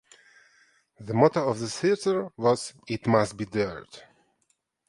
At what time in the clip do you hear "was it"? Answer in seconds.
2.35-3.05